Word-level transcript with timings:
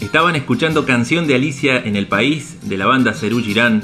Estaban 0.00 0.36
escuchando 0.36 0.86
Canción 0.86 1.26
de 1.26 1.34
Alicia 1.34 1.78
en 1.78 1.94
el 1.94 2.06
País 2.06 2.58
de 2.62 2.78
la 2.78 2.86
banda 2.86 3.12
Cerú 3.12 3.42
Girán 3.42 3.82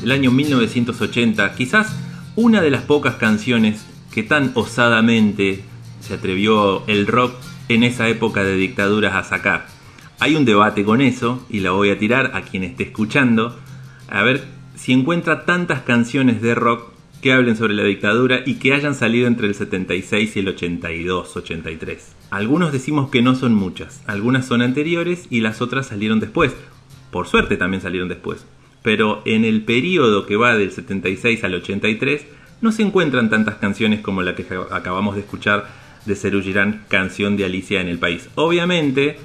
del 0.00 0.12
año 0.12 0.30
1980, 0.30 1.54
quizás 1.54 1.88
una 2.36 2.60
de 2.60 2.70
las 2.70 2.82
pocas 2.82 3.16
canciones 3.16 3.84
que 4.16 4.22
tan 4.22 4.52
osadamente 4.54 5.60
se 6.00 6.14
atrevió 6.14 6.86
el 6.86 7.06
rock 7.06 7.34
en 7.68 7.82
esa 7.82 8.08
época 8.08 8.42
de 8.44 8.56
dictaduras 8.56 9.14
a 9.14 9.24
sacar. 9.24 9.66
Hay 10.20 10.36
un 10.36 10.46
debate 10.46 10.86
con 10.86 11.02
eso 11.02 11.44
y 11.50 11.60
la 11.60 11.72
voy 11.72 11.90
a 11.90 11.98
tirar 11.98 12.30
a 12.32 12.40
quien 12.40 12.64
esté 12.64 12.84
escuchando 12.84 13.54
a 14.08 14.22
ver 14.22 14.42
si 14.74 14.94
encuentra 14.94 15.44
tantas 15.44 15.82
canciones 15.82 16.40
de 16.40 16.54
rock 16.54 16.94
que 17.20 17.34
hablen 17.34 17.56
sobre 17.56 17.74
la 17.74 17.82
dictadura 17.82 18.40
y 18.46 18.54
que 18.54 18.72
hayan 18.72 18.94
salido 18.94 19.26
entre 19.26 19.48
el 19.48 19.54
76 19.54 20.34
y 20.34 20.40
el 20.40 20.48
82, 20.48 21.36
83. 21.36 22.16
Algunos 22.30 22.72
decimos 22.72 23.10
que 23.10 23.20
no 23.20 23.34
son 23.34 23.52
muchas, 23.52 24.02
algunas 24.06 24.46
son 24.46 24.62
anteriores 24.62 25.26
y 25.28 25.42
las 25.42 25.60
otras 25.60 25.88
salieron 25.88 26.20
después. 26.20 26.56
Por 27.10 27.26
suerte 27.26 27.58
también 27.58 27.82
salieron 27.82 28.08
después. 28.08 28.46
Pero 28.82 29.20
en 29.26 29.44
el 29.44 29.62
periodo 29.64 30.24
que 30.24 30.36
va 30.36 30.56
del 30.56 30.72
76 30.72 31.44
al 31.44 31.56
83 31.56 32.35
no 32.60 32.72
se 32.72 32.82
encuentran 32.82 33.30
tantas 33.30 33.56
canciones 33.56 34.00
como 34.00 34.22
la 34.22 34.34
que 34.34 34.46
acabamos 34.70 35.14
de 35.14 35.22
escuchar 35.22 35.66
de 36.04 36.14
Cerú 36.14 36.40
Girán, 36.40 36.84
Canción 36.88 37.36
de 37.36 37.44
Alicia 37.44 37.80
en 37.80 37.88
el 37.88 37.98
País. 37.98 38.28
Obviamente, 38.34 39.18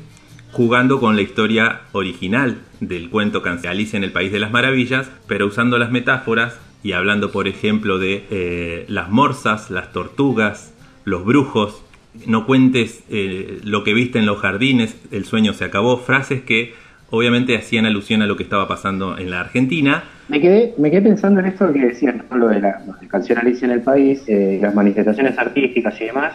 jugando 0.51 0.99
con 0.99 1.15
la 1.15 1.21
historia 1.21 1.81
original 1.91 2.61
del 2.79 3.09
cuento 3.09 3.41
Alicia 3.69 3.97
en 3.97 4.03
el 4.03 4.11
País 4.11 4.31
de 4.31 4.39
las 4.39 4.51
Maravillas, 4.51 5.09
pero 5.27 5.47
usando 5.47 5.77
las 5.77 5.91
metáforas 5.91 6.59
y 6.83 6.93
hablando, 6.93 7.31
por 7.31 7.47
ejemplo, 7.47 7.99
de 7.99 8.25
eh, 8.31 8.85
las 8.87 9.09
morsas, 9.09 9.69
las 9.69 9.93
tortugas, 9.93 10.73
los 11.05 11.23
brujos, 11.23 11.83
no 12.25 12.45
cuentes 12.45 13.03
eh, 13.09 13.61
lo 13.63 13.83
que 13.83 13.93
viste 13.93 14.19
en 14.19 14.25
los 14.25 14.39
jardines, 14.39 14.97
el 15.11 15.25
sueño 15.25 15.53
se 15.53 15.63
acabó, 15.63 15.97
frases 15.97 16.41
que 16.41 16.73
obviamente 17.11 17.55
hacían 17.55 17.85
alusión 17.85 18.21
a 18.21 18.25
lo 18.25 18.35
que 18.35 18.43
estaba 18.43 18.67
pasando 18.67 19.17
en 19.17 19.29
la 19.29 19.41
Argentina. 19.41 20.03
Me 20.27 20.41
quedé, 20.41 20.73
me 20.77 20.89
quedé 20.89 21.03
pensando 21.03 21.39
en 21.39 21.45
esto 21.45 21.71
que 21.71 21.79
decían, 21.79 22.23
lo 22.31 22.47
de 22.47 22.59
la, 22.59 22.81
canción 23.09 23.37
Alicia 23.37 23.65
en 23.65 23.71
el 23.71 23.81
País, 23.81 24.23
eh, 24.27 24.57
las 24.61 24.73
manifestaciones 24.73 25.37
artísticas 25.37 25.99
y 26.01 26.05
demás, 26.05 26.33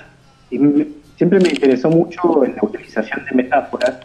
y 0.50 0.58
siempre 1.16 1.40
me 1.40 1.48
interesó 1.48 1.90
mucho 1.90 2.44
en 2.44 2.54
la 2.54 2.62
utilización 2.62 3.24
de 3.24 3.36
metáforas 3.36 3.98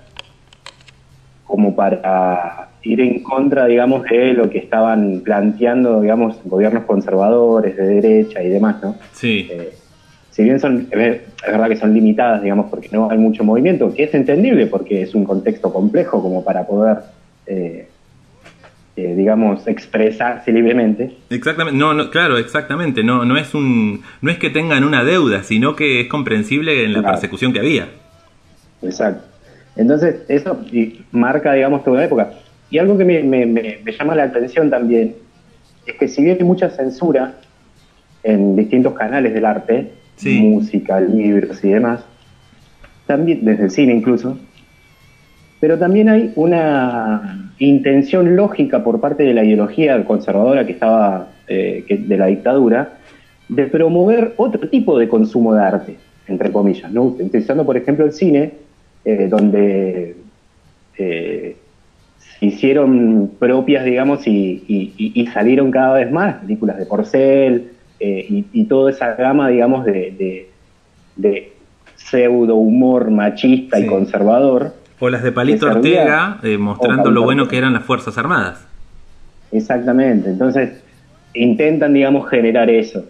como 1.46 1.76
para 1.76 2.70
ir 2.84 3.02
en 3.02 3.22
contra, 3.22 3.66
digamos, 3.66 4.04
de 4.04 4.34
lo 4.34 4.50
que 4.50 4.58
estaban 4.58 5.20
planteando, 5.20 6.02
digamos, 6.02 6.38
gobiernos 6.46 6.86
conservadores, 6.86 7.76
de 7.76 7.86
derecha 7.86 8.42
y 8.42 8.48
demás, 8.48 8.78
¿no? 8.82 8.96
Sí. 9.12 9.50
Eh, 9.52 9.74
si 10.42 10.46
bien 10.46 10.60
son, 10.60 10.88
es 10.90 11.22
verdad 11.46 11.70
que 11.70 11.76
son 11.76 11.94
limitadas, 11.94 12.42
digamos, 12.42 12.66
porque 12.72 12.90
no 12.92 13.12
hay 13.12 13.18
mucho 13.20 13.44
movimiento, 13.44 13.94
que 13.94 14.06
es 14.06 14.14
entendible 14.16 14.66
porque 14.66 15.04
es 15.04 15.14
un 15.14 15.24
contexto 15.24 15.72
complejo 15.72 16.20
como 16.20 16.44
para 16.44 16.66
poder, 16.66 16.98
eh, 17.46 17.88
eh, 18.96 19.16
digamos, 19.16 19.68
expresarse 19.68 20.52
libremente. 20.52 21.16
Exactamente, 21.30 21.78
no, 21.78 21.94
no, 21.94 22.10
claro, 22.10 22.40
exactamente, 22.40 23.04
no, 23.04 23.24
no 23.24 23.38
es 23.38 23.54
un, 23.54 24.02
no 24.22 24.32
es 24.32 24.40
que 24.40 24.50
tengan 24.50 24.84
una 24.84 25.04
deuda, 25.04 25.44
sino 25.44 25.76
que 25.76 26.02
es 26.02 26.08
comprensible 26.08 26.86
en 26.86 26.94
la 26.94 27.04
persecución 27.04 27.54
que 27.54 27.60
había. 27.60 27.90
Exacto. 28.82 29.24
Entonces, 29.76 30.24
eso 30.28 30.60
marca, 31.12 31.54
digamos, 31.54 31.84
toda 31.84 31.98
una 31.98 32.06
época. 32.06 32.32
Y 32.72 32.80
algo 32.80 32.98
que 32.98 33.06
me, 33.06 33.82
llama 33.92 34.16
la 34.16 34.24
atención 34.24 34.72
también 34.72 35.18
es 35.86 35.96
que 36.00 36.08
si 36.08 36.24
bien 36.24 36.38
hay 36.40 36.46
mucha 36.46 36.72
censura 36.72 37.36
en 38.24 38.56
distintos 38.56 38.94
canales 38.94 39.36
del 39.36 39.46
arte, 39.46 40.01
música, 40.24 41.00
libros 41.00 41.64
y 41.64 41.70
demás, 41.70 42.06
también 43.08 43.44
desde 43.44 43.66
el 43.66 43.72
cine 43.72 43.94
incluso, 43.94 44.38
pero 45.60 45.78
también 45.78 46.10
hay 46.10 46.32
una 46.36 47.52
intención 47.60 48.36
lógica 48.36 48.84
por 48.84 49.00
parte 49.00 49.24
de 49.24 49.34
la 49.34 49.44
ideología 49.44 50.04
conservadora 50.06 50.66
que 50.66 50.74
estaba 50.74 51.30
eh, 51.48 51.86
de 51.88 52.18
la 52.18 52.28
dictadura 52.28 52.98
de 53.48 53.68
promover 53.68 54.34
otro 54.38 54.70
tipo 54.70 54.98
de 54.98 55.10
consumo 55.10 55.54
de 55.54 55.62
arte, 55.62 55.98
entre 56.28 56.52
comillas, 56.52 56.92
¿no? 56.92 57.04
utilizando 57.04 57.66
por 57.66 57.78
ejemplo 57.78 58.06
el 58.06 58.14
cine 58.14 58.54
eh, 59.04 59.28
donde 59.30 60.16
eh, 60.98 61.58
se 62.18 62.46
hicieron 62.46 63.32
propias, 63.40 63.84
digamos, 63.86 64.28
y, 64.28 65.28
salieron 65.34 65.72
cada 65.72 65.96
vez 65.96 66.12
más 66.12 66.36
películas 66.36 66.78
de 66.78 66.86
Porcel 66.86 67.72
eh, 68.02 68.46
y, 68.52 68.66
toda 68.66 68.92
esa 68.92 69.16
gama, 69.16 69.50
digamos, 69.50 69.86
de, 69.86 70.50
pseudo 71.96 72.56
humor 72.56 73.12
machista 73.12 73.80
y 73.80 73.86
conservador. 73.86 74.74
O 75.00 75.10
las 75.10 75.24
de 75.24 75.32
Palito 75.32 75.68
Ortega, 75.68 76.40
mostrando 76.60 77.12
lo 77.12 77.24
bueno 77.24 77.48
que 77.48 77.58
eran 77.58 77.74
las 77.74 77.84
Fuerzas 77.84 78.18
Armadas. 78.18 78.68
Exactamente, 79.52 80.30
entonces 80.30 80.84
intentan, 81.34 81.94
digamos, 81.94 82.30
generar 82.30 82.70
eso 82.70 83.06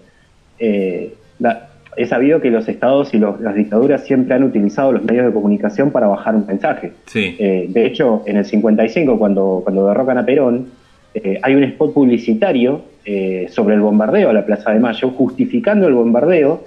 he 1.98 2.06
sabido 2.06 2.40
que 2.42 2.50
los 2.50 2.68
estados 2.68 3.14
y 3.14 3.20
las 3.20 3.56
dictaduras 3.56 4.06
siempre 4.06 4.36
han 4.36 4.44
utilizado 4.44 4.92
los 4.92 5.04
medios 5.04 5.26
de 5.26 5.34
comunicación 5.34 5.92
para 5.92 6.08
bajar 6.08 6.36
un 6.36 6.46
mensaje. 6.46 6.94
Eh, 7.14 7.66
de 7.70 7.86
hecho, 7.86 8.24
en 8.26 8.38
el 8.38 8.46
55, 8.46 9.20
cuando, 9.20 9.62
cuando 9.64 9.88
derrocan 9.88 10.18
a 10.18 10.26
Perón, 10.26 10.68
eh, 11.14 11.40
hay 11.42 11.56
un 11.56 11.64
spot 11.64 11.94
publicitario 11.94 12.82
eh, 13.06 13.48
sobre 13.50 13.76
el 13.76 13.82
bombardeo 13.82 14.30
a 14.30 14.34
la 14.34 14.46
Plaza 14.46 14.72
de 14.72 14.80
Mayo, 14.80 15.10
justificando 15.10 15.88
el 15.88 15.94
bombardeo, 15.94 16.64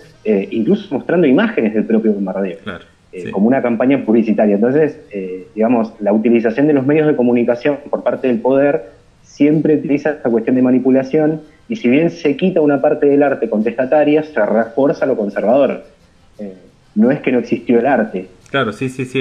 incluso 0.50 0.94
mostrando 0.94 1.27
imágenes 1.27 1.75
del 1.75 1.84
propio 1.84 2.12
bombardeo, 2.12 2.59
como 3.31 3.49
una 3.49 3.62
campaña 3.62 4.05
publicitaria. 4.05 4.55
Entonces, 4.55 4.99
digamos, 5.55 5.93
la 6.00 6.12
utilización 6.12 6.66
de 6.66 6.72
los 6.72 6.87
medios 6.87 7.06
de 7.06 7.15
comunicación 7.15 7.78
por 7.91 8.03
parte 8.03 8.28
del 8.28 8.41
poder 8.41 8.94
siempre 9.22 9.77
utiliza 9.77 10.10
esta 10.10 10.31
cuestión 10.31 10.56
de 10.56 10.62
manipulación 10.62 11.43
y 11.69 11.76
si 11.76 11.88
bien 11.88 12.11
se 12.11 12.37
quita 12.37 12.61
una 12.61 12.81
parte 12.81 13.06
del 13.06 13.22
arte 13.22 13.49
contestataria, 13.49 14.22
se 14.22 14.44
refuerza 14.44 15.06
lo 15.06 15.16
conservador. 15.16 15.84
Eh, 16.38 16.55
no 16.94 17.11
es 17.11 17.21
que 17.21 17.32
no 17.32 17.38
existió 17.38 17.78
el 17.78 17.87
arte. 17.87 18.28
Claro, 18.50 18.72
sí, 18.72 18.88
sí, 18.88 19.05
sí. 19.05 19.21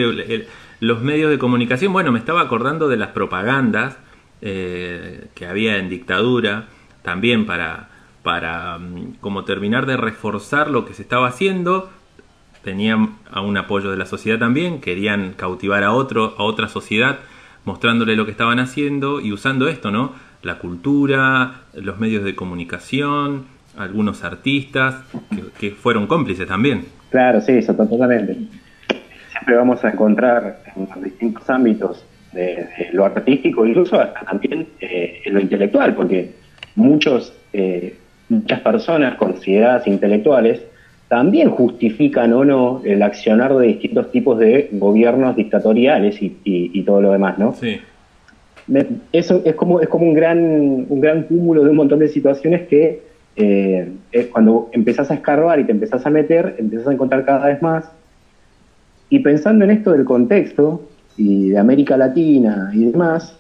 los 0.79 1.01
medios 1.01 1.31
de 1.31 1.37
comunicación, 1.37 1.93
bueno, 1.93 2.11
me 2.11 2.19
estaba 2.19 2.41
acordando 2.41 2.89
de 2.89 2.97
las 2.97 3.09
propagandas 3.09 3.97
eh, 4.45 5.27
que 5.35 5.45
había 5.45 5.77
en 5.77 5.89
dictadura, 5.89 6.65
también 7.01 7.45
para, 7.45 7.89
para 8.21 8.77
mm, 8.77 9.15
como 9.21 9.45
terminar 9.45 9.85
de 9.85 9.97
reforzar 9.97 10.69
lo 10.69 10.85
que 10.85 10.93
se 10.93 11.01
estaba 11.01 11.27
haciendo. 11.27 11.89
Tenían 12.63 13.15
a 13.31 13.41
un 13.41 13.57
apoyo 13.57 13.89
de 13.89 13.97
la 13.97 14.05
sociedad 14.05 14.39
también, 14.39 14.81
querían 14.81 15.33
cautivar 15.33 15.83
a 15.83 15.93
otro, 15.93 16.35
a 16.37 16.43
otra 16.43 16.67
sociedad, 16.67 17.19
mostrándole 17.65 18.15
lo 18.15 18.25
que 18.25 18.31
estaban 18.31 18.59
haciendo 18.59 19.19
y 19.19 19.33
usando 19.33 19.67
esto, 19.67 19.91
¿no? 19.91 20.13
la 20.43 20.59
cultura, 20.59 21.61
los 21.73 21.99
medios 21.99 22.23
de 22.23 22.35
comunicación, 22.35 23.45
algunos 23.77 24.23
artistas 24.23 25.03
que, 25.57 25.71
fueron 25.71 26.05
cómplices 26.05 26.47
también. 26.47 26.85
Claro, 27.09 27.41
sí, 27.41 27.53
eso 27.53 27.73
totalmente. 27.73 28.37
Siempre 29.31 29.55
vamos 29.55 29.83
a 29.83 29.89
encontrar 29.89 30.63
en 30.75 31.03
distintos 31.03 31.49
ámbitos 31.49 32.05
de, 32.33 32.67
lo 32.91 33.05
artístico, 33.05 33.65
incluso 33.65 33.99
hasta 33.99 34.21
también 34.21 34.67
eh, 34.79 35.21
en 35.25 35.33
lo 35.33 35.39
intelectual, 35.39 35.95
porque 35.95 36.31
muchos, 36.75 37.33
eh, 37.53 37.95
muchas 38.29 38.59
personas 38.61 39.15
consideradas 39.15 39.87
intelectuales 39.87 40.61
también 41.07 41.49
justifican 41.49 42.33
o 42.33 42.43
no 42.43 42.81
el 42.83 43.03
accionar 43.03 43.55
de 43.55 43.67
distintos 43.67 44.11
tipos 44.11 44.39
de 44.39 44.69
gobiernos 44.71 45.35
dictatoriales 45.35 46.21
y, 46.21 46.37
y 46.43 46.81
todo 46.83 47.01
lo 47.01 47.11
demás, 47.11 47.37
¿no? 47.37 47.53
Sí 47.53 47.79
eso 49.11 49.41
es 49.45 49.55
como, 49.55 49.81
es 49.81 49.87
como 49.87 50.05
un, 50.05 50.13
gran, 50.13 50.85
un 50.87 51.01
gran 51.01 51.23
cúmulo 51.23 51.63
de 51.63 51.71
un 51.71 51.75
montón 51.75 51.99
de 51.99 52.07
situaciones 52.07 52.67
que 52.67 53.01
eh, 53.35 53.91
cuando 54.31 54.69
empezás 54.71 55.11
a 55.11 55.15
escarbar 55.15 55.59
y 55.59 55.65
te 55.65 55.71
empezás 55.71 56.05
a 56.05 56.09
meter, 56.09 56.55
empezás 56.57 56.87
a 56.87 56.93
encontrar 56.93 57.25
cada 57.25 57.47
vez 57.47 57.61
más. 57.61 57.91
Y 59.09 59.19
pensando 59.19 59.65
en 59.65 59.71
esto 59.71 59.91
del 59.91 60.05
contexto 60.05 60.81
y 61.17 61.49
de 61.49 61.57
América 61.57 61.97
Latina 61.97 62.71
y 62.73 62.85
demás, 62.85 63.35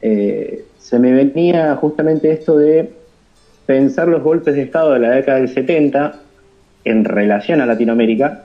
eh, 0.00 0.64
se 0.78 0.98
me 0.98 1.12
venía 1.12 1.76
justamente 1.76 2.30
esto 2.30 2.58
de 2.58 2.92
pensar 3.66 4.08
los 4.08 4.22
golpes 4.22 4.54
de 4.54 4.62
Estado 4.62 4.92
de 4.92 5.00
la 5.00 5.10
década 5.10 5.38
del 5.38 5.48
70 5.48 6.20
en 6.84 7.04
relación 7.04 7.60
a 7.60 7.66
Latinoamérica 7.66 8.44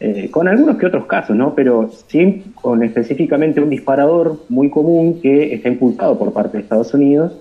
eh, 0.00 0.28
con 0.30 0.48
algunos 0.48 0.76
que 0.76 0.86
otros 0.86 1.06
casos, 1.06 1.36
¿no? 1.36 1.54
Pero 1.54 1.90
sí 2.08 2.44
con 2.56 2.82
específicamente 2.82 3.60
un 3.60 3.70
disparador 3.70 4.40
muy 4.48 4.68
común 4.68 5.20
que 5.22 5.54
está 5.54 5.68
impulsado 5.68 6.18
por 6.18 6.32
parte 6.32 6.56
de 6.56 6.64
Estados 6.64 6.92
Unidos, 6.92 7.32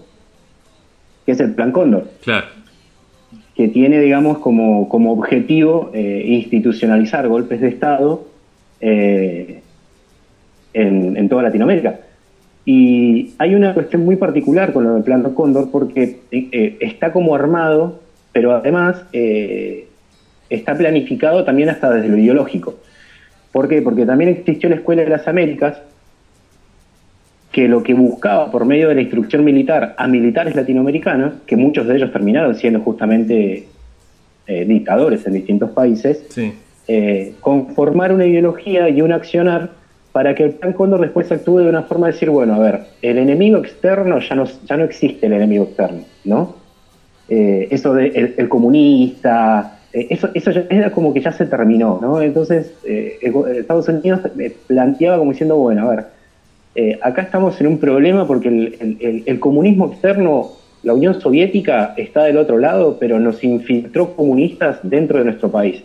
que 1.26 1.32
es 1.32 1.40
el 1.40 1.56
Plan 1.56 1.72
Cóndor. 1.72 2.08
Claro. 2.22 2.46
que 3.56 3.68
tiene, 3.68 4.00
digamos, 4.00 4.38
como, 4.38 4.88
como 4.88 5.12
objetivo 5.12 5.92
eh, 5.94 6.24
institucionalizar 6.26 7.28
golpes 7.28 7.60
de 7.62 7.68
Estado 7.68 8.24
eh, 8.80 9.62
en, 10.74 11.30
toda 11.30 11.44
Latinoamérica. 11.44 12.00
Y 12.66 13.34
hay 13.38 13.56
una 13.56 13.74
cuestión 13.74 14.06
muy 14.06 14.16
particular 14.16 14.72
con 14.72 14.86
lo 14.86 14.94
del 14.96 15.04
Plan 15.04 15.24
Cóndor 15.34 15.70
porque 15.72 16.20
eh, 16.32 16.78
está 16.80 17.12
como 17.12 17.36
armado, 17.36 18.00
pero 18.32 18.54
además 18.54 19.04
está 20.50 20.76
planificado 20.76 21.44
también 21.44 21.70
hasta 21.70 21.92
desde 21.92 22.10
lo 22.10 22.18
ideológico. 22.18 22.76
¿Por 23.52 23.68
qué? 23.68 23.82
Porque 23.82 24.06
también 24.06 24.32
existió 24.32 24.70
la 24.70 24.76
Escuela 24.76 25.04
de 25.04 25.10
las 25.10 25.28
Américas, 25.28 25.78
que 27.52 27.68
lo 27.68 27.84
que 27.84 27.94
buscaba 27.94 28.50
por 28.52 28.66
medio 28.66 28.90
de 28.90 28.96
la 28.96 29.02
instrucción 29.02 29.44
militar 29.44 29.94
a 29.96 30.08
militares 30.08 30.56
latinoamericanos, 30.56 31.34
que 31.46 31.56
muchos 31.56 31.88
de 31.88 31.96
ellos 31.98 32.12
terminaron 32.12 32.56
siendo 32.56 32.80
justamente 32.80 33.68
eh, 34.48 34.66
dictadores 34.66 35.26
en 35.28 35.34
distintos 35.34 35.70
países, 35.70 36.26
eh, 36.88 37.34
conformar 37.40 38.12
una 38.12 38.26
ideología 38.26 38.90
y 38.90 39.04
un 39.04 39.12
accionar 39.12 39.70
para 40.14 40.34
que 40.36 40.44
el 40.44 40.52
plan 40.52 40.72
Cóndor 40.72 41.02
después 41.02 41.30
actúe 41.32 41.60
de 41.60 41.70
una 41.70 41.84
forma 41.84 42.08
de 42.08 42.14
decir, 42.14 42.30
bueno, 42.30 42.56
a 42.56 42.60
ver, 42.60 42.86
el 43.02 43.18
enemigo 43.18 43.58
externo 43.58 44.20
ya 44.20 44.36
no, 44.36 44.46
ya 44.46 44.78
no 44.78 44.86
existe 44.86 45.26
el 45.26 45.34
enemigo 45.34 45.66
externo, 45.66 46.04
¿no? 46.24 46.56
Eh, 47.28 47.68
eso 47.72 47.94
de 47.94 48.34
el, 48.38 48.48
comunista, 48.48 49.80
eso, 49.92 50.30
eso 50.34 50.52
ya 50.52 50.66
era 50.70 50.92
como 50.92 51.14
que 51.14 51.20
ya 51.20 51.32
se 51.32 51.46
terminó, 51.46 52.00
¿no? 52.02 52.22
Entonces, 52.22 52.74
Estados 52.84 53.90
Unidos 53.90 54.22
planteaba 54.68 55.18
como 55.18 55.32
diciendo, 55.32 55.58
bueno, 55.58 55.90
a 55.90 55.96
ver, 55.96 56.06
eh, 56.76 56.98
acá 57.02 57.22
estamos 57.22 57.60
en 57.62 57.68
un 57.68 57.78
problema 57.78 58.26
porque 58.26 58.48
el, 58.50 59.40
comunismo 59.40 59.92
externo, 59.92 60.54
la 60.82 60.94
Unión 60.94 61.20
Soviética 61.22 61.94
está 61.98 62.24
del 62.24 62.38
otro 62.38 62.58
lado, 62.58 62.98
pero 63.00 63.20
nos 63.20 63.44
infiltró 63.44 64.16
comunistas 64.16 64.80
dentro 64.82 65.20
de 65.20 65.26
nuestro 65.26 65.52
país. 65.52 65.84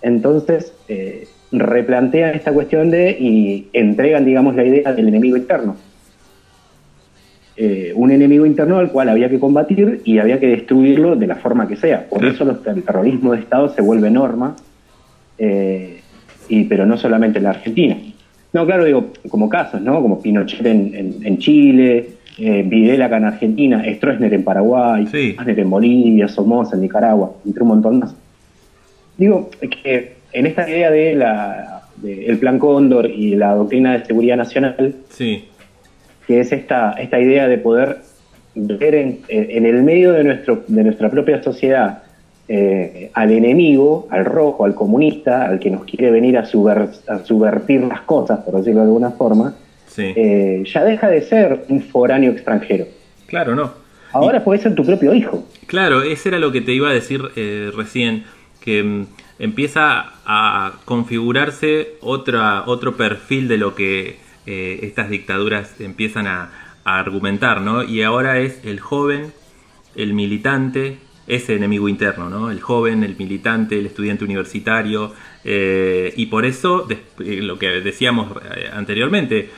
Entonces, 0.00 0.72
eh, 0.88 1.28
replantean 1.52 2.34
esta 2.34 2.52
cuestión 2.52 2.90
de 2.90 3.10
y 3.10 3.68
entregan, 3.72 4.24
digamos, 4.24 4.54
la 4.54 4.64
idea 4.64 4.92
del 4.92 5.08
enemigo 5.08 5.36
interno. 5.36 5.76
Eh, 7.56 7.92
un 7.96 8.12
enemigo 8.12 8.46
interno 8.46 8.78
al 8.78 8.92
cual 8.92 9.08
había 9.08 9.28
que 9.28 9.40
combatir 9.40 10.02
y 10.04 10.18
había 10.18 10.38
que 10.38 10.46
destruirlo 10.46 11.16
de 11.16 11.26
la 11.26 11.36
forma 11.36 11.66
que 11.66 11.76
sea. 11.76 12.06
Por 12.08 12.24
eso 12.24 12.44
el 12.66 12.82
terrorismo 12.82 13.32
de 13.32 13.40
Estado 13.40 13.74
se 13.74 13.82
vuelve 13.82 14.10
norma, 14.10 14.54
y, 16.48 16.64
pero 16.64 16.86
no 16.86 16.96
solamente 16.96 17.38
en 17.38 17.44
la 17.44 17.50
Argentina. 17.50 17.96
No, 18.52 18.64
claro, 18.64 18.84
digo, 18.84 19.12
como 19.28 19.48
casos, 19.48 19.80
¿no? 19.80 20.00
Como 20.00 20.22
Pinochet 20.22 20.64
en, 20.64 21.38
Chile, 21.38 22.10
eh, 22.38 22.64
Videla 22.66 23.06
acá 23.06 23.18
en 23.18 23.24
Argentina, 23.24 23.84
Stroessner 23.94 24.32
en 24.32 24.42
Paraguay, 24.42 25.06
sí. 25.06 25.36
en 25.38 25.70
Bolivia, 25.70 26.28
Somoza 26.28 26.76
en 26.76 26.82
Nicaragua, 26.82 27.32
entre 27.44 27.62
un 27.62 27.68
montón 27.68 27.98
más. 27.98 28.14
Digo 29.18 29.50
que 29.60 30.17
en 30.32 30.46
esta 30.46 30.68
idea 30.68 30.90
de 30.90 31.14
la 31.14 31.82
el 32.04 32.38
Plan 32.38 32.58
Cóndor 32.58 33.06
y 33.06 33.34
la 33.34 33.54
doctrina 33.54 33.98
de 33.98 34.04
seguridad 34.04 34.36
nacional, 34.36 34.94
sí. 35.08 35.48
que 36.26 36.40
es 36.40 36.52
esta, 36.52 36.92
esta 36.92 37.18
idea 37.18 37.48
de 37.48 37.58
poder 37.58 37.98
ver 38.54 38.94
en, 38.94 39.20
en 39.28 39.66
el 39.66 39.82
medio 39.82 40.12
de, 40.12 40.22
nuestro, 40.22 40.62
de 40.68 40.84
nuestra 40.84 41.10
propia 41.10 41.42
sociedad 41.42 42.02
eh, 42.50 43.10
al 43.12 43.30
enemigo, 43.30 44.08
al 44.10 44.24
rojo, 44.24 44.64
al 44.64 44.74
comunista, 44.74 45.44
al 45.44 45.58
que 45.58 45.70
nos 45.70 45.84
quiere 45.84 46.10
venir 46.10 46.38
a, 46.38 46.46
subvertir 46.46 47.82
las 47.82 48.00
cosas, 48.02 48.38
por 48.40 48.56
decirlo 48.56 48.80
de 48.80 48.86
alguna 48.86 49.10
forma, 49.10 49.54
eh, 49.98 50.62
ya 50.64 50.82
deja 50.82 51.10
de 51.10 51.20
ser 51.20 51.66
un 51.68 51.82
foráneo 51.82 52.32
extranjero. 52.32 52.86
Claro, 53.26 53.54
no. 53.54 53.70
Ahora 54.12 54.42
puede 54.42 54.60
ser 54.60 54.74
tu 54.74 54.82
propio 54.82 55.12
hijo. 55.12 55.44
Claro, 55.66 56.02
ese 56.02 56.30
era 56.30 56.38
lo 56.38 56.50
que 56.50 56.62
te 56.62 56.72
iba 56.72 56.88
a 56.88 56.94
decir 56.94 57.20
eh, 57.36 57.70
recién, 57.76 58.24
que 58.62 58.82
mm, 58.82 59.06
empieza 59.38 60.12
a 60.26 60.72
configurarse 60.84 61.96
otra, 62.00 62.64
otro 62.66 62.96
perfil 62.96 63.48
de 63.48 63.58
lo 63.58 63.74
que 63.74 64.26
estas 64.46 65.10
dictaduras 65.10 65.78
empiezan 65.78 66.26
a, 66.26 66.50
argumentar, 66.96 67.60
¿no? 67.60 67.82
Y 67.82 68.02
ahora 68.02 68.38
es 68.38 68.64
el 68.64 68.80
joven, 68.80 69.32
el 69.94 70.14
militante, 70.14 70.98
ese 71.26 71.54
enemigo 71.54 71.88
interno, 71.88 72.30
¿no? 72.30 72.50
El 72.50 72.60
joven, 72.60 73.04
el 73.04 73.16
militante, 73.16 73.78
el 73.78 73.86
estudiante 73.86 74.24
universitario, 74.24 75.12
eh, 75.44 76.12
y 76.16 76.26
por 76.26 76.44
eso, 76.44 76.86
eh, 76.90 77.40
lo 77.42 77.58
que 77.58 77.68
decíamos 77.80 78.32
eh, 78.56 78.70
anteriormente, 78.72 79.50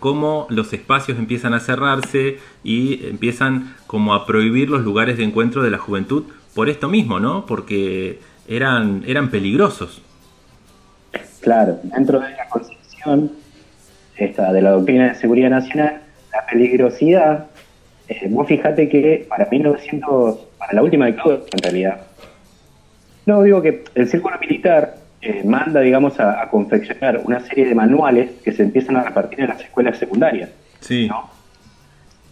cómo 0.00 0.48
los 0.50 0.72
espacios 0.72 1.18
empiezan 1.18 1.54
a 1.54 1.60
cerrarse 1.60 2.40
y 2.64 3.06
empiezan 3.06 3.76
como 3.86 4.12
a 4.12 4.26
prohibir 4.26 4.68
los 4.68 4.82
lugares 4.82 5.18
de 5.18 5.22
encuentro 5.22 5.62
de 5.62 5.70
la 5.70 5.78
juventud 5.78 6.24
por 6.52 6.68
esto 6.68 6.88
mismo, 6.88 7.20
¿no? 7.20 7.46
Porque 7.46 8.18
eran, 8.48 9.02
eran 9.06 9.30
peligrosos. 9.30 10.02
Claro, 11.40 11.78
dentro 11.82 12.20
de 12.20 12.30
la 12.30 12.48
concepción 12.48 13.32
esta, 14.16 14.52
de 14.52 14.62
la 14.62 14.70
doctrina 14.70 15.08
de 15.08 15.14
seguridad 15.14 15.50
nacional, 15.50 16.00
la 16.32 16.44
peligrosidad, 16.46 17.46
vos 18.30 18.46
fijate 18.46 18.88
que 18.88 19.26
para 19.28 19.46
1900 19.50 20.38
para 20.58 20.72
la 20.72 20.82
última 20.82 21.06
década 21.06 21.38
en 21.52 21.58
realidad. 21.62 22.00
No, 23.26 23.42
digo 23.42 23.60
que 23.60 23.84
el 23.94 24.08
círculo 24.08 24.38
militar 24.38 24.96
eh, 25.20 25.42
manda, 25.44 25.80
digamos, 25.80 26.18
a, 26.20 26.48
confeccionar 26.48 27.20
una 27.24 27.40
serie 27.40 27.66
de 27.66 27.74
manuales 27.74 28.30
que 28.44 28.52
se 28.52 28.62
empiezan 28.62 28.96
a 28.96 29.02
repartir 29.02 29.40
en 29.40 29.48
las 29.48 29.60
escuelas 29.60 29.98
secundarias. 29.98 30.50
Sí. 30.80 31.08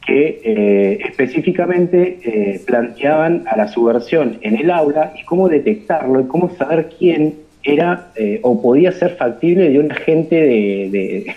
Que 0.06 0.40
eh, 0.44 0.98
específicamente 1.08 2.18
eh, 2.22 2.60
planteaban 2.66 3.44
a 3.46 3.56
la 3.56 3.68
subversión 3.68 4.38
en 4.42 4.56
el 4.56 4.70
aula 4.70 5.14
y 5.18 5.24
cómo 5.24 5.48
detectarlo 5.48 6.20
y 6.20 6.24
cómo 6.24 6.50
saber 6.56 6.90
quién 6.98 7.34
era 7.62 8.08
o 8.42 8.60
podía 8.60 8.92
ser 8.92 9.16
factible 9.16 9.70
de 9.70 9.78
un 9.78 9.90
agente 9.90 10.34
de, 10.36 11.34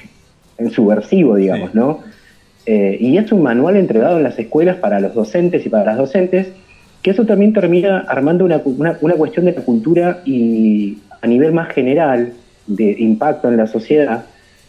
de 0.60 0.70
subversivo, 0.72 1.38
digamos, 1.38 1.74
¿no? 1.74 2.02
y 2.66 3.18
es 3.18 3.32
un 3.32 3.44
manual 3.44 3.78
entregado 3.78 4.18
en 4.18 4.24
las 4.24 4.38
escuelas 4.38 4.76
para 4.76 5.00
los 5.00 5.14
docentes 5.14 5.66
y 5.66 5.70
para 5.70 5.86
las 5.86 5.98
docentes 5.98 6.52
que 7.02 7.12
eso 7.12 7.26
también 7.26 7.54
termina 7.54 8.00
armando 8.00 8.46
una, 8.46 8.62
una, 8.66 9.14
cuestión 9.14 9.46
de 9.46 9.54
la 9.54 9.62
cultura 9.62 10.22
y 10.26 10.98
a 11.22 11.28
nivel 11.28 11.54
más 11.54 11.70
general 11.70 12.34
de 12.66 12.96
impacto 13.00 13.48
en 13.48 13.58
la 13.58 13.68
sociedad, 13.68 14.26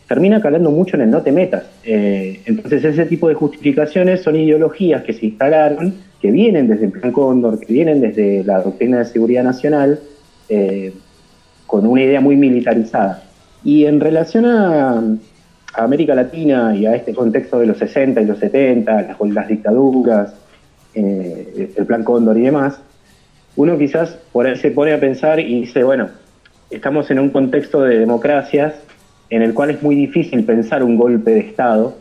termina 0.08 0.40
calando 0.40 0.70
mucho 0.70 0.96
en 0.96 1.02
el 1.02 1.10
no 1.10 1.22
te 1.22 1.30
metas. 1.30 1.64
Eh, 1.84 2.40
entonces 2.46 2.82
ese 2.82 3.04
tipo 3.04 3.28
de 3.28 3.34
justificaciones 3.34 4.22
son 4.22 4.36
ideologías 4.36 5.02
que 5.04 5.12
se 5.12 5.26
instalaron, 5.26 5.94
que 6.20 6.32
vienen 6.32 6.66
desde 6.66 6.86
el 6.86 6.92
Plan 6.92 7.12
Cóndor, 7.12 7.60
que 7.60 7.72
vienen 7.72 8.00
desde 8.00 8.42
la 8.42 8.62
doctrina 8.62 8.98
de 8.98 9.04
seguridad 9.04 9.44
nacional, 9.44 10.00
eh, 10.48 10.92
con 11.66 11.86
una 11.86 12.02
idea 12.02 12.20
muy 12.22 12.36
militarizada. 12.36 13.22
Y 13.62 13.84
en 13.84 14.00
relación 14.00 14.46
a, 14.46 15.02
América 15.74 16.14
Latina 16.14 16.74
y 16.74 16.86
a 16.86 16.96
este 16.96 17.14
contexto 17.14 17.60
de 17.60 17.66
los 17.66 17.76
60 17.76 18.22
y 18.22 18.24
los 18.24 18.38
70, 18.38 19.02
las, 19.02 19.20
las 19.20 19.48
dictaduras, 19.48 20.34
eh, 20.94 21.70
el 21.76 21.86
plan 21.86 22.02
Cóndor 22.02 22.36
y 22.38 22.42
demás, 22.42 22.80
uno 23.54 23.76
quizás 23.76 24.18
por 24.32 24.46
ahí 24.46 24.56
se 24.56 24.70
pone 24.70 24.92
a 24.92 24.98
pensar 24.98 25.38
y 25.38 25.60
dice, 25.60 25.84
bueno, 25.84 26.08
estamos 26.70 27.10
en 27.10 27.18
un 27.20 27.28
contexto 27.28 27.82
de 27.82 27.98
democracias 27.98 28.74
en 29.30 29.42
el 29.42 29.54
cual 29.54 29.70
es 29.70 29.82
muy 29.82 29.94
difícil 29.94 30.44
pensar 30.44 30.82
un 30.82 30.96
golpe 30.96 31.30
de 31.32 31.40
Estado, 31.40 31.96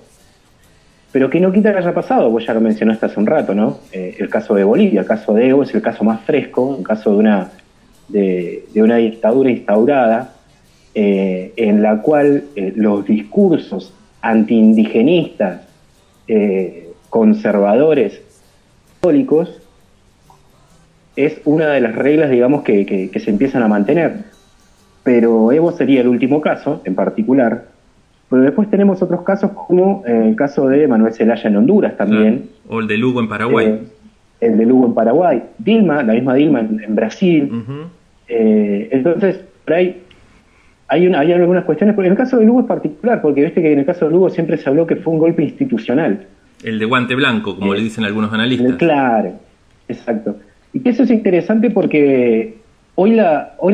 pero 1.12 1.29
que 1.29 1.39
no 1.39 1.51
quita 1.51 1.72
que 1.72 1.79
haya 1.79 1.93
pasado, 1.93 2.29
vos 2.29 2.46
ya 2.46 2.53
lo 2.53 2.62
mencionaste 2.62 3.05
hace 3.05 3.19
un 3.19 3.25
rato, 3.25 3.53
¿no? 3.53 3.79
Eh, 3.91 4.15
el 4.19 4.29
caso 4.29 4.55
de 4.55 4.63
Bolivia, 4.63 5.01
el 5.01 5.07
caso 5.07 5.34
de 5.34 5.48
Evo 5.50 5.63
es 5.63 5.74
el 5.74 5.81
caso 5.81 6.03
más 6.03 6.22
fresco, 6.22 6.75
el 6.77 6.86
caso 6.86 7.12
de 7.12 7.17
una, 7.17 7.51
de, 8.07 8.65
una 8.75 8.98
dictadura 8.98 9.50
instaurada, 9.50 10.34
eh, 10.93 11.53
en 11.55 11.81
la 11.81 12.01
cual 12.01 12.46
los 12.75 13.05
discursos 13.05 13.93
antiindigenistas, 14.22 15.62
conservadores, 17.10 18.22
católicos 19.07 19.62
es 21.15 21.39
una 21.46 21.69
de 21.69 21.81
las 21.81 21.96
reglas, 21.96 22.29
digamos, 22.29 22.63
que, 22.63 23.10
se 23.24 23.29
empiezan 23.29 23.63
a 23.63 23.67
mantener. 23.67 24.25
Pero 25.07 25.53
Evo 25.53 25.71
sería 25.71 26.01
el 26.01 26.09
último 26.09 26.41
caso, 26.41 26.81
en 26.83 26.93
particular. 26.93 27.63
Pero 28.29 28.41
después 28.41 28.69
tenemos 28.69 29.01
otros 29.01 29.21
casos, 29.21 29.51
como 29.51 30.03
el 30.05 30.35
caso 30.35 30.67
de 30.67 30.85
Manuel 30.85 31.13
Zelaya 31.13 31.49
en 31.49 31.55
Honduras 31.55 31.95
también. 31.95 32.49
O 32.67 32.81
el 32.81 32.87
de 32.87 32.97
Lugo 32.97 33.21
en 33.21 33.29
Paraguay. 33.29 33.67
Eh, 33.67 33.87
el 34.41 34.57
de 34.57 34.65
Lugo 34.65 34.85
en 34.85 34.93
Paraguay. 34.93 35.43
Dilma, 35.59 36.03
la 36.03 36.11
misma 36.11 36.33
Dilma 36.33 36.59
en, 36.59 36.93
Brasil. 36.93 37.49
Eh, 38.27 38.89
entonces, 38.91 39.39
por 39.63 39.75
ahí 39.75 40.01
hay, 40.89 41.07
una, 41.07 41.21
hay 41.21 41.31
algunas 41.31 41.63
cuestiones. 41.63 41.95
Porque 41.95 42.07
en 42.07 42.11
el 42.11 42.17
caso 42.17 42.39
de 42.39 42.45
Lugo 42.45 42.59
es 42.59 42.65
particular, 42.65 43.21
porque 43.21 43.45
viste 43.45 43.61
que 43.61 43.71
en 43.71 43.79
el 43.79 43.85
caso 43.85 44.07
de 44.07 44.11
Lugo 44.11 44.29
siempre 44.29 44.57
se 44.57 44.67
habló 44.67 44.85
que 44.85 44.97
fue 44.97 45.13
un 45.13 45.19
golpe 45.19 45.41
institucional. 45.41 46.27
El 46.65 46.79
de 46.79 46.85
guante 46.85 47.15
blanco, 47.15 47.55
como 47.55 47.73
le 47.73 47.79
dicen 47.79 48.03
algunos 48.03 48.33
analistas. 48.33 48.75
Claro, 48.75 49.35
exacto. 49.87 50.35
Y 50.73 50.81
que 50.81 50.89
eso 50.89 51.03
es 51.03 51.11
interesante 51.11 51.69
porque 51.69 52.57
hoy, 53.00 53.12
la, 53.12 53.54
hoy 53.60 53.74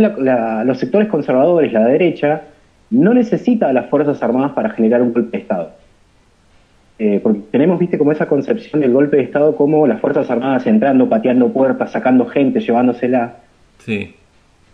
los 0.65 0.77
sectores 0.77 1.07
conservadores, 1.07 1.71
la 1.71 1.85
derecha, 1.85 2.41
no 2.91 3.13
necesita 3.13 3.69
a 3.69 3.73
las 3.73 3.89
Fuerzas 3.89 4.21
Armadas 4.21 4.51
para 4.51 4.69
generar 4.69 5.01
un 5.01 5.13
golpe 5.13 5.37
de 5.37 5.43
Estado. 5.43 5.71
eh, 6.99 7.19
porque 7.23 7.39
tenemos, 7.51 7.79
viste, 7.79 7.97
como 7.97 8.11
esa 8.11 8.27
concepción 8.27 8.81
del 8.81 8.91
golpe 8.91 9.17
de 9.17 9.23
Estado 9.23 9.55
como 9.55 9.87
las 9.87 9.99
Fuerzas 9.99 10.29
Armadas 10.29 10.67
entrando, 10.67 11.09
pateando 11.09 11.51
puertas, 11.51 11.91
sacando 11.91 12.25
gente, 12.25 12.59
llevándosela. 12.59 13.37
Sí. 13.79 14.13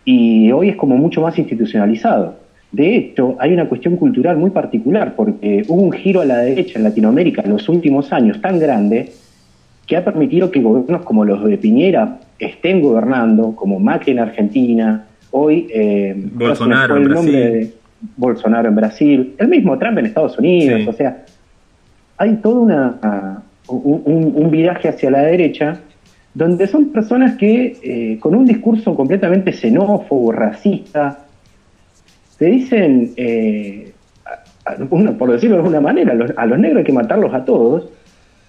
Y 0.04 0.50
hoy 0.50 0.70
es 0.70 0.76
como 0.76 0.96
mucho 0.96 1.22
más 1.22 1.38
institucionalizado. 1.38 2.34
De 2.72 2.96
hecho, 2.96 3.36
hay 3.38 3.52
una 3.52 3.68
cuestión 3.68 3.96
cultural 3.96 4.36
muy 4.36 4.50
particular, 4.50 5.14
porque 5.14 5.64
hubo 5.68 5.80
un 5.80 5.92
giro 5.92 6.20
a 6.20 6.24
la 6.24 6.38
derecha 6.38 6.78
en 6.78 6.84
Latinoamérica 6.84 7.42
en 7.42 7.50
los 7.50 7.68
últimos 7.68 8.12
años 8.12 8.40
tan 8.40 8.58
grande 8.58 9.12
que 9.86 9.96
ha 9.96 10.04
permitido 10.04 10.50
que 10.50 10.60
gobiernos 10.60 11.02
como 11.02 11.24
los 11.24 11.44
de 11.44 11.56
Piñera 11.56 12.18
estén 12.40 12.80
gobernando, 12.80 13.54
como 13.54 13.78
Macri 13.78 14.12
en 14.12 14.18
Argentina, 14.18 15.06
hoy 15.30 15.68
eh, 15.72 16.14
Bolsonaro 16.16 16.96
en 16.96 17.04
Brasil. 17.04 17.74
Bolsonaro 18.16 18.68
en 18.68 18.74
Brasil, 18.74 19.34
el 19.38 19.48
mismo 19.48 19.78
Trump 19.78 19.98
en 19.98 20.06
Estados 20.06 20.38
Unidos, 20.38 20.88
o 20.88 20.92
sea, 20.92 21.24
hay 22.16 22.36
todo 22.36 22.60
una, 22.60 23.42
un, 23.68 24.50
viraje 24.50 24.88
hacia 24.88 25.10
la 25.10 25.22
derecha 25.22 25.80
donde 26.32 26.66
son 26.66 26.92
personas 26.92 27.36
que 27.36 27.76
eh, 27.82 28.18
con 28.18 28.34
un 28.34 28.46
discurso 28.46 28.94
completamente 28.94 29.52
xenófobo, 29.52 30.32
racista, 30.32 31.26
te 32.38 32.46
dicen, 32.46 33.12
eh, 33.16 33.92
por 35.18 35.32
decirlo 35.32 35.56
de 35.56 35.62
alguna 35.62 35.80
manera, 35.80 36.12
a 36.36 36.46
los, 36.46 36.58
negros 36.58 36.78
hay 36.78 36.84
que 36.84 36.92
matarlos 36.92 37.34
a 37.34 37.44
todos, 37.44 37.88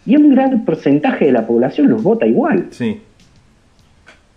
y 0.05 0.15
un 0.15 0.33
gran 0.33 0.63
porcentaje 0.63 1.25
de 1.25 1.31
la 1.31 1.45
población 1.45 1.89
los 1.89 2.01
vota 2.01 2.25
igual. 2.25 2.67
Sí. 2.69 3.01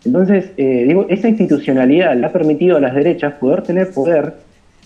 Entonces, 0.04 0.52
eh, 0.56 0.84
digo, 0.87 1.06
esa 1.08 1.28
institucionalidad 1.28 2.16
le 2.16 2.26
ha 2.26 2.32
permitido 2.32 2.76
a 2.76 2.80
las 2.80 2.94
derechas 2.94 3.34
poder 3.34 3.62
tener 3.62 3.90
poder 3.92 4.34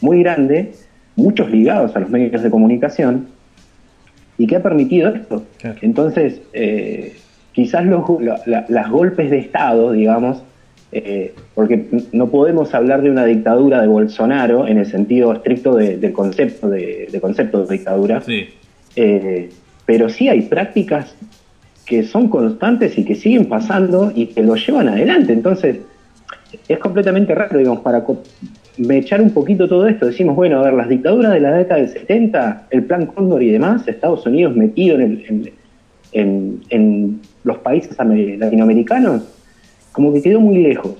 muy 0.01 0.23
grande, 0.23 0.73
muchos 1.17 1.51
ligados 1.51 1.97
a 1.97 2.01
los 2.01 2.11
medios 2.11 2.43
de 2.43 2.51
comunicación, 2.51 3.27
y 4.39 4.47
que 4.47 4.57
ha 4.57 4.63
permitido 4.63 5.11
esto. 5.11 5.45
Entonces, 5.83 6.41
eh, 6.53 7.17
quizás 7.53 7.85
los 7.85 8.05
las 8.47 8.91
golpes 8.91 9.31
de 9.31 9.39
Estado, 9.39 9.93
digamos, 9.93 10.43
eh, 10.93 11.35
porque 11.55 11.87
no 12.13 12.31
podemos 12.31 12.73
hablar 12.73 13.03
de 13.03 13.11
una 13.11 13.27
dictadura 13.27 13.83
de 13.83 13.89
Bolsonaro 13.89 14.67
en 14.67 14.79
el 14.79 14.87
sentido 14.87 15.33
estricto 15.35 15.75
del 15.75 16.13
concepto 16.13 16.71
de, 16.71 17.19
concepto 17.21 17.67
de 17.67 17.77
dictadura, 17.77 18.23
eh, 18.97 19.51
pero 19.85 20.09
sí 20.09 20.29
hay 20.29 20.43
prácticas 20.43 21.15
que 21.89 22.03
son 22.03 22.29
constantes 22.29 22.99
y 22.99 23.05
que 23.05 23.15
siguen 23.15 23.47
pasando 23.47 24.13
y 24.15 24.27
que 24.27 24.43
lo 24.43 24.55
llevan 24.57 24.89
adelante. 24.89 25.33
Entonces, 25.33 25.79
es 26.69 26.79
completamente 26.79 27.35
raro, 27.35 27.59
digamos, 27.59 27.81
para 27.81 28.05
echar 28.91 29.23
un 29.23 29.31
poquito 29.31 29.69
todo 29.69 29.87
esto, 29.87 30.07
decimos, 30.07 30.37
bueno, 30.37 30.61
a 30.61 30.65
ver, 30.65 30.75
las 30.75 30.89
dictaduras 30.89 31.33
de 31.33 31.41
la 31.41 31.53
década 31.53 31.81
del 31.81 31.89
70, 31.89 32.67
el 32.71 32.85
plan 32.85 33.07
Cóndor 33.07 33.43
y 33.43 33.51
demás, 33.51 33.89
Estados 33.89 34.27
Unidos 34.27 34.55
metido 34.55 34.99
en, 35.01 35.51
en, 36.13 37.21
los 37.45 37.59
países 37.59 37.97
latinoamericanos, 37.97 39.23
como 39.93 40.13
que 40.13 40.21
quedó 40.21 40.41
muy 40.41 40.59
lejos. 40.59 40.95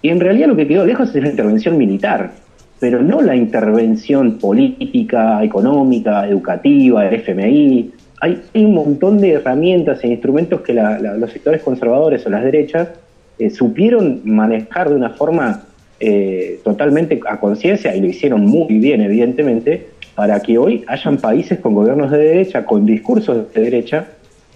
Y 0.00 0.08
en 0.08 0.20
realidad 0.20 0.48
lo 0.48 0.56
que 0.56 0.68
quedó 0.68 0.86
lejos 0.86 1.14
es 1.14 1.22
la 1.22 1.30
intervención 1.30 1.76
militar, 1.76 2.32
pero 2.78 3.02
no 3.02 3.20
la 3.20 3.34
intervención 3.34 4.38
política, 4.38 5.42
económica, 5.42 6.28
educativa, 6.28 7.08
el 7.08 7.14
FMI. 7.14 7.92
Hay, 8.22 8.40
un 8.54 8.72
montón 8.72 9.20
de 9.20 9.32
herramientas 9.32 10.04
e 10.04 10.06
instrumentos 10.06 10.60
que 10.60 10.72
los 10.72 11.32
sectores 11.32 11.60
conservadores 11.60 12.24
o 12.24 12.30
las 12.30 12.44
derechas 12.44 12.90
eh, 13.36 13.50
supieron 13.50 14.20
manejar 14.24 14.90
de 14.90 14.94
una 14.94 15.10
forma 15.10 15.64
eh, 15.98 16.60
totalmente 16.62 17.20
a 17.28 17.40
conciencia 17.40 17.96
y 17.96 18.00
lo 18.00 18.06
hicieron 18.06 18.46
muy 18.46 18.78
bien, 18.78 19.00
evidentemente, 19.00 19.88
para 20.14 20.38
que 20.38 20.56
hoy 20.56 20.84
hayan 20.86 21.16
países 21.16 21.58
con 21.58 21.74
gobiernos 21.74 22.12
de 22.12 22.18
derecha, 22.18 22.64
con 22.64 22.86
discursos 22.86 23.52
de 23.52 23.60
derecha 23.60 24.06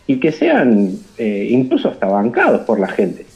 y 0.06 0.20
que 0.20 0.30
sean 0.30 0.92
eh, 1.18 1.49
incluso 1.50 1.88
hasta 1.88 2.06
bancados 2.06 2.61
por 2.61 2.78
la 2.78 2.87
gente. 2.87 3.26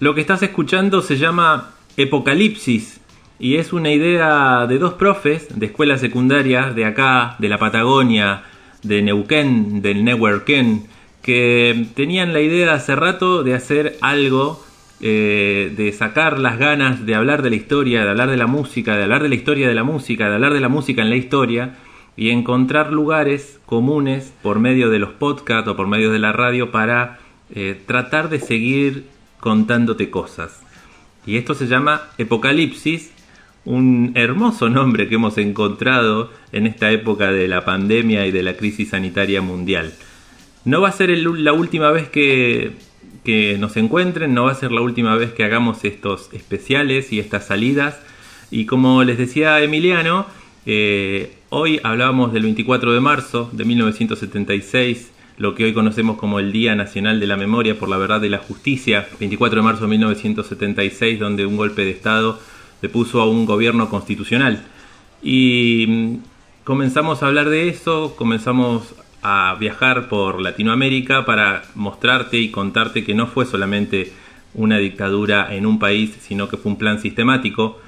Lo 0.00 0.14
que 0.14 0.22
estás 0.22 0.42
escuchando 0.42 1.02
se 1.02 1.18
llama 1.18 1.74
Epocalipsis 1.98 2.98
y 3.38 3.56
es 3.56 3.74
una 3.74 3.92
idea 3.92 4.66
de 4.66 4.78
dos 4.78 4.94
profes 4.94 5.48
de 5.54 5.66
escuela 5.66 5.98
secundaria 5.98 6.70
de 6.70 6.86
acá, 6.86 7.36
de 7.38 7.50
la 7.50 7.58
Patagonia, 7.58 8.44
de 8.82 9.02
Neuquén, 9.02 9.82
del 9.82 10.04
Neuquén, 10.04 10.84
que 11.22 11.86
tenían 11.94 12.32
la 12.32 12.40
idea 12.40 12.74
hace 12.74 12.96
rato 12.96 13.42
de 13.42 13.54
hacer 13.54 13.96
algo 14.00 14.64
eh, 15.00 15.72
de 15.76 15.92
sacar 15.92 16.40
las 16.40 16.58
ganas 16.58 17.06
de 17.06 17.14
hablar 17.14 17.42
de 17.42 17.50
la 17.50 17.56
historia, 17.56 18.02
de 18.02 18.10
hablar 18.10 18.30
de 18.30 18.36
la 18.36 18.48
música, 18.48 18.96
de 18.96 19.04
hablar 19.04 19.22
de 19.22 19.28
la 19.28 19.36
historia 19.36 19.68
de 19.68 19.74
la 19.74 19.84
música, 19.84 20.28
de 20.28 20.34
hablar 20.34 20.54
de 20.54 20.60
la 20.60 20.68
música 20.68 21.02
en 21.02 21.10
la 21.10 21.16
historia 21.16 21.76
y 22.16 22.30
encontrar 22.30 22.92
lugares 22.92 23.60
comunes 23.64 24.34
por 24.42 24.58
medio 24.58 24.90
de 24.90 24.98
los 24.98 25.10
podcasts 25.10 25.68
o 25.68 25.76
por 25.76 25.86
medio 25.86 26.10
de 26.10 26.18
la 26.18 26.32
radio 26.32 26.72
para 26.72 27.20
eh, 27.54 27.80
tratar 27.86 28.28
de 28.28 28.40
seguir 28.40 29.04
contándote 29.38 30.10
cosas. 30.10 30.62
Y 31.26 31.36
esto 31.36 31.54
se 31.54 31.68
llama 31.68 32.02
Apocalipsis, 32.20 33.12
un 33.68 34.12
hermoso 34.14 34.68
nombre 34.68 35.08
que 35.08 35.16
hemos 35.16 35.38
encontrado 35.38 36.32
en 36.52 36.66
esta 36.66 36.90
época 36.90 37.30
de 37.30 37.48
la 37.48 37.64
pandemia 37.64 38.26
y 38.26 38.32
de 38.32 38.42
la 38.42 38.56
crisis 38.56 38.90
sanitaria 38.90 39.42
mundial. 39.42 39.92
No 40.64 40.80
va 40.80 40.88
a 40.88 40.92
ser 40.92 41.10
la 41.10 41.52
última 41.52 41.90
vez 41.90 42.08
que 42.08 42.72
que 43.28 43.58
nos 43.58 43.76
encuentren, 43.76 44.32
no 44.32 44.44
va 44.44 44.52
a 44.52 44.54
ser 44.54 44.72
la 44.72 44.80
última 44.80 45.14
vez 45.14 45.32
que 45.32 45.44
hagamos 45.44 45.84
estos 45.84 46.30
especiales 46.32 47.12
y 47.12 47.20
estas 47.20 47.46
salidas. 47.46 48.00
Y 48.50 48.64
como 48.64 49.04
les 49.04 49.18
decía 49.18 49.60
Emiliano, 49.60 50.24
eh, 50.64 51.34
hoy 51.50 51.78
hablábamos 51.82 52.32
del 52.32 52.44
24 52.44 52.90
de 52.90 53.00
marzo 53.00 53.50
de 53.52 53.66
1976, 53.66 55.12
lo 55.36 55.54
que 55.54 55.64
hoy 55.64 55.74
conocemos 55.74 56.16
como 56.16 56.38
el 56.38 56.52
Día 56.52 56.74
Nacional 56.74 57.20
de 57.20 57.26
la 57.26 57.36
Memoria 57.36 57.78
por 57.78 57.90
la 57.90 57.98
Verdad 57.98 58.22
y 58.22 58.30
la 58.30 58.38
Justicia, 58.38 59.06
24 59.20 59.60
de 59.60 59.62
marzo 59.62 59.82
de 59.82 59.88
1976, 59.88 61.20
donde 61.20 61.44
un 61.44 61.58
golpe 61.58 61.84
de 61.84 61.90
Estado 61.90 62.40
le 62.82 62.88
puso 62.88 63.20
a 63.20 63.28
un 63.28 63.46
gobierno 63.46 63.88
constitucional. 63.88 64.64
Y 65.22 65.86
mm, 65.88 66.16
comenzamos 66.64 67.22
a 67.22 67.26
hablar 67.26 67.48
de 67.48 67.68
eso, 67.68 68.14
comenzamos 68.16 68.94
a 69.22 69.56
viajar 69.58 70.08
por 70.08 70.40
Latinoamérica 70.40 71.24
para 71.24 71.62
mostrarte 71.74 72.38
y 72.38 72.50
contarte 72.50 73.04
que 73.04 73.14
no 73.14 73.26
fue 73.26 73.46
solamente 73.46 74.12
una 74.54 74.78
dictadura 74.78 75.54
en 75.54 75.66
un 75.66 75.78
país, 75.78 76.16
sino 76.20 76.48
que 76.48 76.56
fue 76.56 76.72
un 76.72 76.78
plan 76.78 77.00
sistemático 77.00 77.78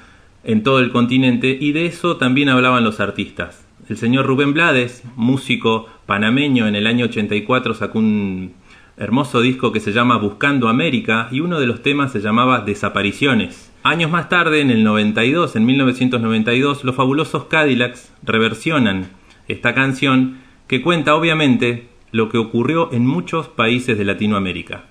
en 0.43 0.63
todo 0.63 0.79
el 0.79 0.91
continente 0.91 1.57
y 1.59 1.71
de 1.71 1.85
eso 1.85 2.17
también 2.17 2.49
hablaban 2.49 2.83
los 2.83 2.99
artistas. 2.99 3.65
El 3.89 3.97
señor 3.97 4.25
Rubén 4.25 4.53
Blades, 4.53 5.03
músico 5.15 5.87
panameño, 6.05 6.67
en 6.67 6.75
el 6.75 6.87
año 6.87 7.05
84 7.05 7.73
sacó 7.73 7.99
un 7.99 8.53
hermoso 8.97 9.41
disco 9.41 9.71
que 9.71 9.79
se 9.79 9.91
llama 9.91 10.17
Buscando 10.17 10.69
América 10.69 11.27
y 11.31 11.39
uno 11.39 11.59
de 11.59 11.67
los 11.67 11.81
temas 11.81 12.11
se 12.11 12.21
llamaba 12.21 12.61
Desapariciones. 12.61 13.70
Años 13.83 14.11
más 14.11 14.29
tarde, 14.29 14.61
en 14.61 14.69
el 14.69 14.83
92, 14.83 15.55
en 15.55 15.65
1992, 15.65 16.83
los 16.83 16.95
fabulosos 16.95 17.45
Cadillacs 17.45 18.13
reversionan 18.21 19.09
esta 19.47 19.73
canción 19.73 20.37
que 20.67 20.83
cuenta 20.83 21.15
obviamente 21.15 21.89
lo 22.11 22.29
que 22.29 22.37
ocurrió 22.37 22.93
en 22.93 23.07
muchos 23.07 23.47
países 23.47 23.97
de 23.97 24.05
Latinoamérica. 24.05 24.90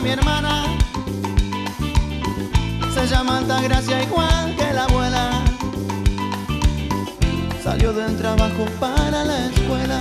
mi 0.00 0.10
hermana. 0.10 0.64
Se 2.94 3.06
llama 3.06 3.38
Altagracia 3.38 4.02
igual 4.02 4.54
que 4.56 4.72
la 4.72 4.84
abuela. 4.84 5.44
Salió 7.62 7.92
del 7.92 8.16
trabajo 8.16 8.64
para 8.78 9.24
la 9.24 9.46
escuela. 9.46 10.00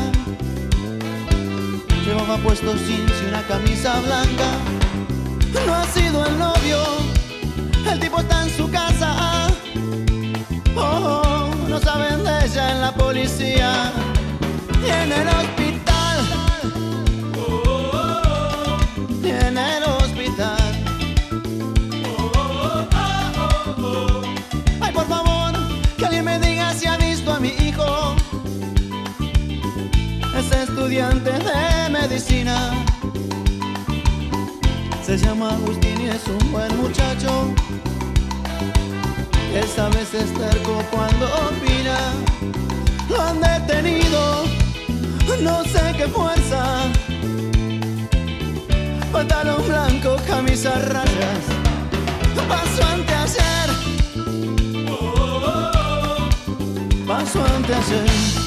Llevaba 2.05 2.37
puesto 2.37 2.73
jeans 2.73 3.13
y 3.23 3.25
una 3.27 3.41
camisa 3.43 3.99
blanca. 4.01 4.49
No 5.65 5.73
ha 5.73 5.85
sido 5.87 6.25
el 6.25 6.37
novio, 6.37 6.79
el 7.91 7.99
tipo 7.99 8.19
está 8.19 8.43
en 8.43 8.49
su 8.57 8.69
casa. 8.69 9.47
Oh, 10.75 10.81
oh 10.81 11.69
no 11.69 11.79
saben 11.79 12.23
de 12.23 12.45
ella 12.45 12.71
en 12.71 12.81
la 12.81 12.93
policía. 12.93 13.91
Tiene 14.83 15.25
los 15.25 15.56
estudiante 30.97 31.31
de 31.31 31.89
medicina. 31.91 32.71
Se 35.05 35.15
llama 35.17 35.51
Agustín 35.51 36.01
y 36.01 36.07
es 36.07 36.27
un 36.27 36.51
buen 36.51 36.75
muchacho. 36.77 37.53
Esa 39.53 39.89
vez 39.89 40.11
es 40.13 40.33
terco 40.33 40.83
cuando 40.89 41.25
opina. 41.27 41.97
Lo 43.09 43.21
han 43.21 43.39
detenido, 43.39 44.45
no 45.41 45.63
sé 45.65 45.93
qué 45.97 46.07
fuerza. 46.07 46.89
Pantalón 49.11 49.67
blanco, 49.67 50.15
camisa 50.25 50.73
rayas. 50.79 51.43
Paso 52.49 52.83
ante 52.93 53.13
ayer. 53.13 53.69
Paso 57.05 57.45
ante 57.55 57.73
ayer. 57.75 58.46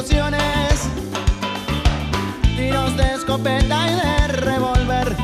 explosiones, 0.00 0.88
tiros 2.56 2.96
de 2.96 3.12
escopeta 3.12 3.86
y 3.86 3.94
de 3.96 4.28
revólver, 4.28 5.14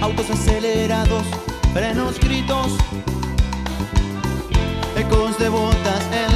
autos 0.00 0.28
acelerados, 0.30 1.22
frenos, 1.72 2.18
gritos, 2.18 2.72
ecos 4.96 5.38
de 5.38 5.48
botas 5.48 6.02
en 6.12 6.31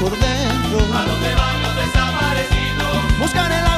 por 0.00 0.12
dentro. 0.12 0.78
¿A 0.94 1.04
los 1.04 1.20
desaparecidos? 1.76 3.18
Buscan 3.18 3.52
el 3.52 3.71